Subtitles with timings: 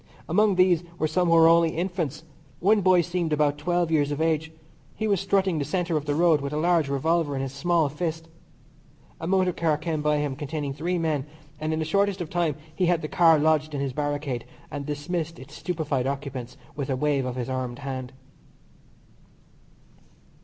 [0.27, 2.23] Among these were some who were only infants
[2.59, 4.51] one boy seemed about twelve years of age.
[4.95, 7.87] He was strutting the centre of the road with a large revolver in his small
[7.87, 8.27] fist.
[9.19, 11.27] A motor car came by him containing three men,
[11.59, 14.87] and in the shortest of time he had the car lodged in his barricade, and
[14.87, 18.11] dismissed its stupified occupants with a wave of his armed hand.